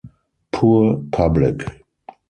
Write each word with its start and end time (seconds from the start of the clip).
Poor 0.57 0.83
public! 1.11 1.61